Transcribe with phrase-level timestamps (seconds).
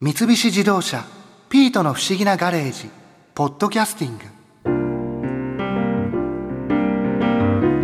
[0.00, 1.04] 三菱自動車
[1.50, 2.88] 「ピートの不思議なガレージ」
[3.34, 4.24] 「ポッドキャスティング」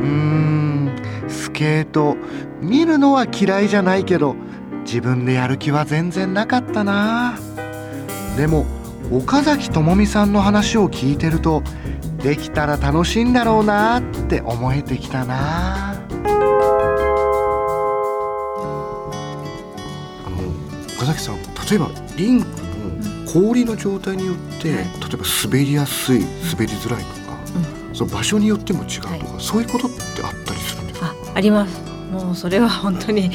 [0.00, 0.94] うん
[1.26, 2.16] スケート。
[2.60, 4.36] 見るのは嫌いじゃないけど
[4.84, 7.36] 自分でやる気は全然なかったな。
[8.36, 8.64] でも
[9.10, 11.64] 岡崎朋美さんの話を聞いてると
[12.22, 15.94] できたら楽しいんだろうなって思えてきたな。
[15.94, 15.96] あ
[20.30, 20.36] の
[20.96, 24.78] 岡崎さん例えばリンクの氷の状態によって、はい。
[24.78, 27.38] 例えば滑りやすい滑りづらいとか、
[27.92, 29.20] その場所によっても違うとか、はい。
[29.38, 31.06] そういうことってあったりするんですか？
[31.06, 33.30] あありますもうそれは本当に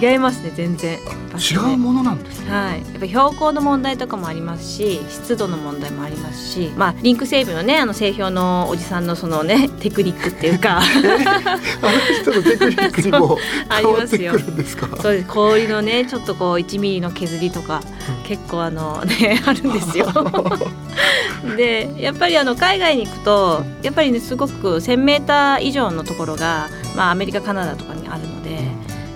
[0.00, 0.98] 違いますね全然。
[1.32, 2.50] 場違うものなんですね。
[2.50, 10.80] はい、やっぱ標高の問題とかもありますし湿度の問題もありますし、まあ、リンク整備のねあの製氷のおじさんのそのねテクニックっていうか。
[10.80, 13.38] あの人のテクニックにも
[13.70, 14.88] 変わってくるんですか？
[15.00, 15.28] そうです。
[15.28, 17.80] 氷のねちょっとこう1ミリの削りとか、
[18.26, 20.06] 結構あのね あるんですよ。
[21.56, 28.60] でやっぱりあの海外に行くとやっぱりねすごく1,000メーター以上のところが、まあ、アメリカカナダとかにあるので。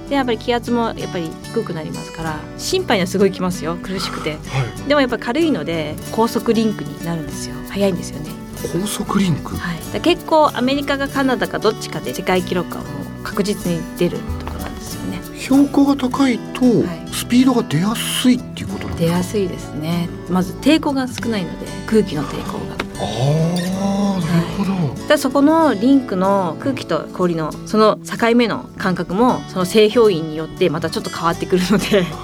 [0.08, 4.32] でやっぱり気圧もやっぱり低くなりますから心配にはすごいきますよ苦しくて。
[4.32, 7.54] はい、でもやっぱ軽いので高速リンクになるんですよ。
[7.70, 8.30] 早いんですよね、
[8.70, 9.56] 高速リンク？
[9.56, 12.88] はい、結構アメリカかカナダかどっちかで世界記録はも
[13.20, 15.22] う確実に出るところなんですよね。
[15.40, 16.84] 標高が高いとい。
[17.10, 19.06] スピードが出やすいっていうことなんですか？
[19.06, 20.10] 出やすいですね。
[20.28, 24.94] まず抵抗が少ないので空気の抵抗がああ、なるほど。
[24.94, 32.04] だからそこのリンクの空気と氷のその境目の感覚もその製氷員によってまたちょっと変わってくるので。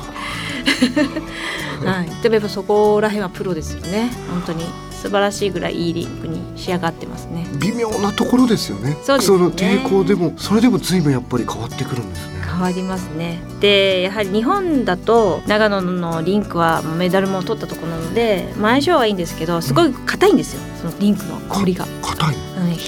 [1.84, 4.10] はい、でもやっぱそこら辺はプロですよね。
[4.30, 4.64] 本当に
[5.00, 8.96] 素晴らしいぐらいいいリンクに仕上がってますね微妙なところですよね。
[9.02, 12.40] そうですねの抵抗でもそれでも随分やっぱり変わってくるんですね。
[12.42, 21.86] 変わりますねでやはり日本だと長野のリンクはメダルも取ったところなので、まあ、相性はいいんですけどすごい硬いんですよそのリンクの氷が。
[22.02, 22.36] 硬い。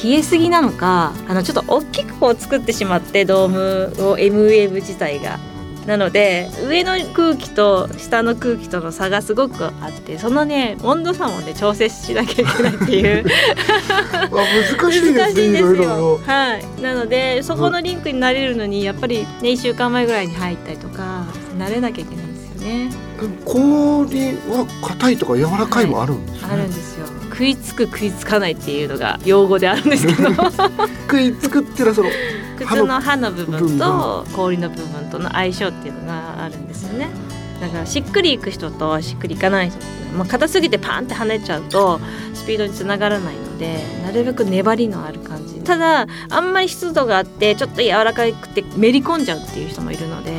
[0.05, 5.39] 冷えすぎなのかあのちょっと大きくこう作ってしまってドームを M ウェーブ自体が。
[5.87, 13.25] なので上の空気と下の空気との差がすごくあってそのね温度差もね調整しなきゃいけないっていう
[14.03, 15.19] あ難しいですね。
[15.19, 16.21] 難しいろ。
[16.25, 16.83] はい。
[16.83, 21.25] なのでそこのリンクになれるのにやっぱりね1週間前ぐらいに入ったりとか
[21.59, 22.91] 慣れなきゃいけないんですよね。
[23.45, 26.48] 氷は硬いとか柔らかいもあるんですね。
[26.53, 27.07] あるんですよ。
[27.31, 30.31] 食いつく食いつかないっていうのが用語であるんですけど
[31.09, 32.09] 食いつくっていうのはその
[32.67, 37.08] 靴の刃の部分と氷の部分との相性っていうのがあるんですよね。
[37.61, 42.00] だからしっくりいく人としっくりいかない人っていまあ、硬すぎてパンって跳ねちゃうと
[42.34, 45.61] スピードにつながらないのでなるべく粘りのある感じ。
[45.61, 50.33] ただあんまり湿度があってちょっと柔らかくてめり込んじゃうっていう人もいるので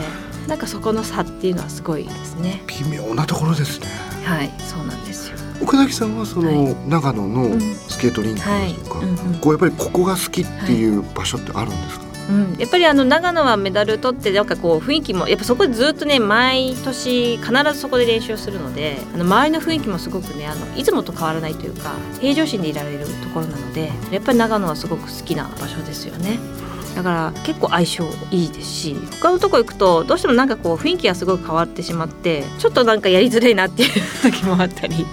[0.47, 2.61] なんかそこの差っていうのはすごいですね。
[2.67, 3.87] 微妙なところですね。
[4.25, 5.37] はいそうなんですよ。
[5.61, 6.89] 岡崎さんはその、はい。
[6.89, 7.61] 長野のうん。
[7.87, 8.73] スケートリンクとか、はい。
[8.73, 9.39] うんうん。
[9.39, 12.02] こうやっぱりここが好きっていう場所ってあるんですか？
[12.29, 26.39] うん、やっぱりあの長野はメダル取ってなんかこう雰囲気もやっぱそこでずっとね毎年必ずそこで練習をするのであの周りの雰囲気もすごくねあのいつもと変わらないというか平常心でいられるところなのでやっぱり長野はすごく好きな場所ですよね。
[26.95, 33.91] だから結構相性いいですし他のとこ行くとどうしてもなんかこう雰囲気がすごく変わってしまってちょっとなんかやりづらいなっていう
[34.21, 35.05] 時もあったり。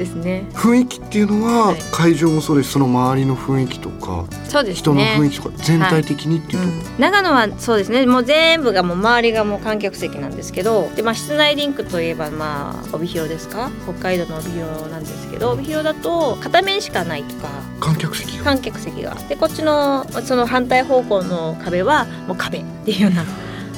[0.00, 0.46] ですね。
[0.54, 1.76] 雰囲気っていうのは、はい。
[1.92, 2.70] 会場もそうです。
[2.70, 4.74] しその周りの雰囲気とかそうですね。
[4.74, 7.00] 人の雰囲気とか全体的にっていうとこうん。
[7.00, 8.06] 長野はそうですね。
[8.06, 13.70] もう全部がもう周りがもう観客席なんですけどで、まあ、室内リンクといえばまあ帯広ですか？
[13.84, 17.48] 北海道の帯広なんですけど帯広だと片面しかないとか。
[17.80, 18.44] 観客席が。
[18.44, 19.14] 観客席が。
[19.28, 23.24] でこっちのその反対方向の壁はもう壁っていうような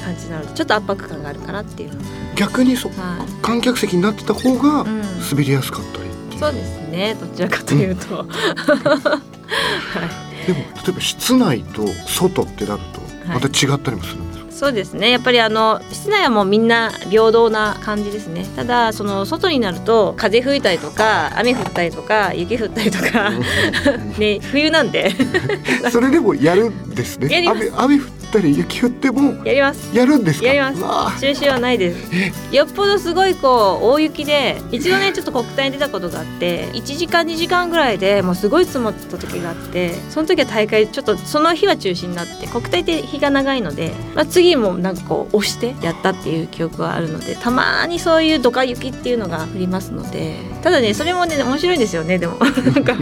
[0.03, 2.01] 感じなのでちょっと圧迫感があるかなっていうの
[2.35, 6.02] 逆にそは、観客席になってた方がうん、滑りやすかったり
[6.35, 8.23] っていう、そうですねどちらかというと、は
[10.43, 10.47] い。
[10.47, 13.39] でも例えば室内と外ってなるとはい。
[13.39, 15.09] また違ったりもするんですか、そうですね。
[15.11, 18.45] やっぱりあの室内はもうみんな平等な感じですね。
[18.55, 23.31] ただその外になると風吹いたりとか雨降ったりとか雪降ったりとか
[24.19, 25.11] ね冬なんで。
[25.91, 27.45] それでもやるんですね。
[27.47, 28.03] 雨雨降っ
[28.33, 29.95] たり雪降ってもやります。
[29.95, 30.47] やるんですか？
[30.47, 30.73] やりま
[31.15, 31.21] す。
[31.21, 32.55] 中止はないです。
[32.55, 52.37] よっぽどすごいこう大雪で一度ねちょっと国体に出たことがあって1時間2時間ぐらいでもうすごい積もった時があってその時は大会ちょっとその日は中止になって国体って日が長いので、まあ、次もなんかこう押してやったっていう記憶があるのでたまにそういうドカ雪っていうのが降りますのでただねそれもね面白いんですよねでも。
[52.73, 52.95] なんか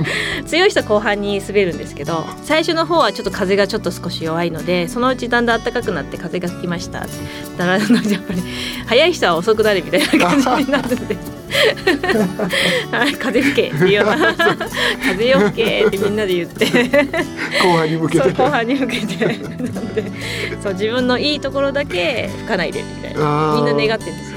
[0.46, 7.02] 強い人は後半に滑るんですけど最初の方はちょっと風がちょっと少し弱いのでそのうちだんだん暖かくなって風が吹きました。
[7.02, 8.44] だからやっぱり
[8.88, 11.18] 早い人は遅くなるみたいな感じになるんで。
[13.20, 14.36] 風吹けっていうような。
[15.04, 16.66] 風よ吹けってみんなで言って。
[17.64, 18.30] 後半に向けて。
[18.32, 19.26] 後半に向けて。
[19.26, 20.04] なんで
[20.62, 23.54] そう自分のいいところだけ吹かないでみたいな。
[23.56, 24.31] みんな願ってるんです。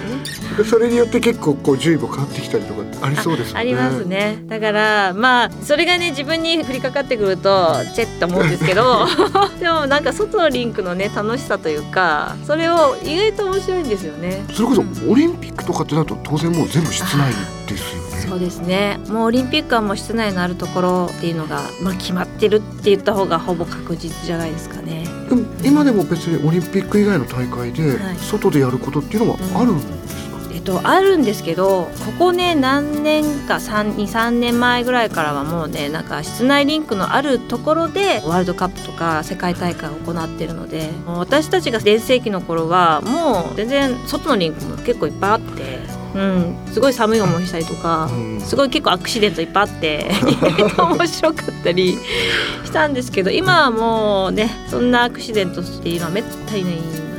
[0.62, 3.60] それによって結構こう順位も変わってきたりとかありそうですね。
[3.60, 4.42] ありますね。
[4.46, 9.06] だからまあそれがね自分に降りかかってくるとチェッと思うんですけど
[9.58, 14.44] でもなんか外のリンクのね楽しさというかそれを意外と面白いんですよね。
[14.52, 17.32] それこそオリンピックとかってなると当然もう全部室内
[17.66, 18.04] ですよね。
[18.28, 18.98] そうですね。
[19.08, 25.04] もうオリンピックはもう室内のあるところっていうのが、まあ、決まってるって言った方がほぼ確実じゃないですかね。
[25.28, 30.23] でも今でも別にオリンピック以外の大会で外でやることっていうのはあるんです
[30.64, 46.04] と、あるんですけどここね何年か23年前ぐらいからはもうねなんか室内リンクのあるところでワールドカップとか世界大会を行ってるので私たちが全盛期の頃はもう全然外のリンクも結構いっぱいあって。
[46.14, 50.06] うん、すごい寒い思いしたりとか、うん、すごい結構アクシデントいっぱいあって
[50.78, 51.98] 面白かったり
[52.64, 57.13] したんですけど今はもうねそんなアクシデントっていうのはめったにない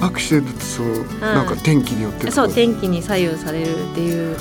[0.00, 4.36] アクシデントそう、うん、なんか天気によってそう天気に左右されるっていう。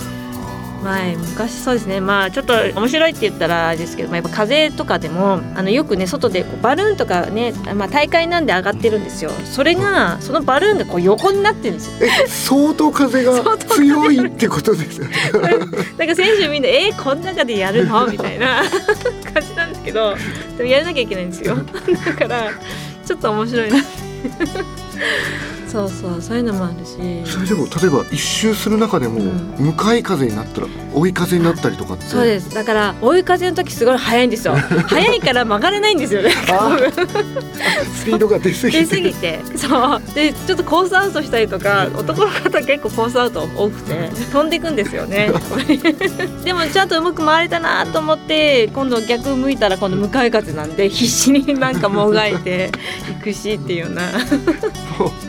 [0.83, 2.01] 前昔そうですね。
[2.01, 9.31] まあちょっと面白いって言ったらあれですけど、まあ、やっぱ風とかでもあのよくね外でこうバルーンとかね、まあ、大会なんで上がってるんですよ。
[9.31, 12.09] それがそのバルーンがこう横になってるんですよ。
[12.27, 15.07] 相当風が強いってことですよ
[15.97, 18.63] なんか選手みんな「えー、こん中でやるの?」みたいな
[19.33, 20.15] 感じなんですけど
[20.57, 21.55] でもやらなきゃいけないんですよ。
[22.05, 22.51] だから
[23.05, 23.77] ちょっと面白いな
[24.95, 25.50] Yeah.
[25.74, 27.25] そうそうそういうのもあるし。
[27.25, 29.20] それでも例えば一周する中でも、
[29.58, 32.06] 向かい風になったら追い風になったりとかって。
[32.06, 32.54] そうです。
[32.54, 34.54] だから追い風の時すごい速いんですよ。
[34.88, 36.30] 速いから曲がれないんですよね。
[37.96, 39.40] スピードが出すぎて出すぎて。
[39.56, 40.02] そう。
[40.14, 45.31] でちょっとコースアウトしたりとか男の方結構コースアウト多くて飛んでいくんですよね。
[46.46, 52.70] でもちゃんとうまく回れたなと思って今度逆向いたら今度向かい風なんで必死になんかもがいて
[53.10, 54.04] いくしっていうような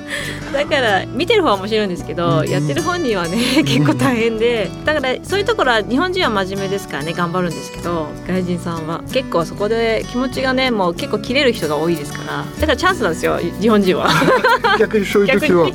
[0.53, 9.03] だから見てる方は面白いんですけど、うん、やってる本人はね結構大変でだからそういうところは日本人は真面目ですからね頑張るんですけど外人さんは。
[9.13, 12.45] 結構そこで気持ちがねもう結構切れる人が多いですから。
[12.45, 14.09] だからチャンスなんですよ日本人は。
[14.79, 15.71] 逆にそういう時は。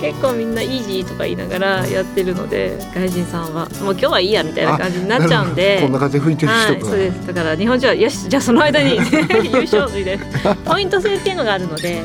[0.00, 3.68] 結構みんなイージーとか言いながらやってるので外人さんは。
[3.82, 5.80] もう今日はいいやみたいな感じになっちゃうんで。
[5.82, 7.26] こんな感じで吹いてる人、はい、そうです。
[7.26, 10.54] だから日本人はよしじゃあその間に 優勝みたいな。
[10.64, 12.02] ポイント制っていうのがあるので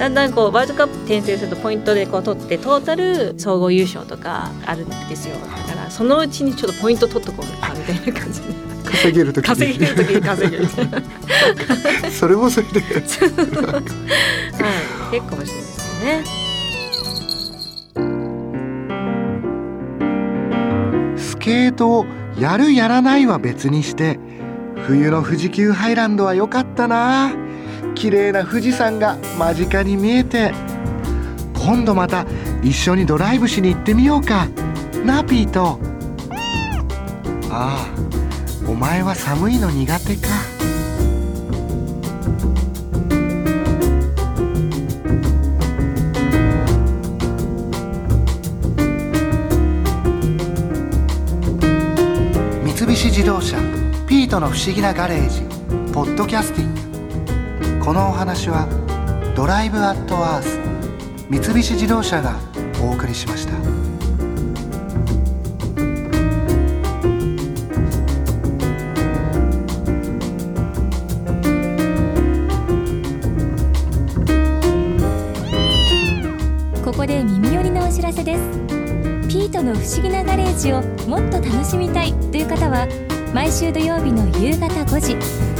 [0.00, 5.36] だんだんこうワールドカップ転生するとポイントでこう取ってトータル総合優勝とかあるんですよ。
[5.36, 8.46] だからそのうちにちょっとポイント取っとこうかみたいな感じで。
[8.82, 10.66] 稼げる時稼げる時に稼げる。
[12.10, 12.92] それもそれではい。
[13.02, 13.12] 結
[15.28, 16.24] 構面白いですよね。
[21.18, 22.06] スケートを
[22.38, 24.18] やるやらないは別にして
[24.86, 27.49] 冬の富士急ハイランドは良かったな
[28.00, 30.54] 綺麗な富士山が間近に見えて
[31.54, 32.24] 今度また
[32.62, 34.48] 一緒にドライブしに行ってみようか。
[35.04, 35.78] なピート
[37.50, 37.94] ああ
[38.66, 40.28] お前は寒いの苦手か。
[52.64, 53.58] 三菱自動車
[54.06, 55.42] ピートの不思議なガレージ
[55.92, 56.89] ポッドキャスティング。
[57.90, 58.68] このお話は
[59.34, 60.60] ドライブアットアース
[61.28, 62.38] 三菱自動車が
[62.80, 63.54] お送りしました。
[76.84, 78.40] ここで耳寄りのお知らせです。
[79.28, 82.86] ピートの不思議なガレージをもっと楽しみたいという方は
[83.34, 85.59] 毎週土曜日の夕方5時